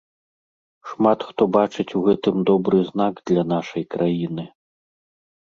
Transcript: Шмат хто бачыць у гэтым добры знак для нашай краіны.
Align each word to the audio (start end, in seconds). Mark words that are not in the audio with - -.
Шмат 0.91 1.19
хто 1.31 1.41
бачыць 1.57 1.85
у 1.99 2.01
гэтым 2.07 2.35
добры 2.51 2.79
знак 2.89 3.13
для 3.33 3.43
нашай 3.53 3.83
краіны. 3.95 4.49